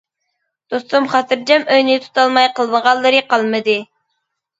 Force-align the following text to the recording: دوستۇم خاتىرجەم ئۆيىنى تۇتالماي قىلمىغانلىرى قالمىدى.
دوستۇم 0.73 1.03
خاتىرجەم 1.11 1.67
ئۆيىنى 1.75 1.97
تۇتالماي 2.05 2.47
قىلمىغانلىرى 2.61 3.21
قالمىدى. 3.35 3.77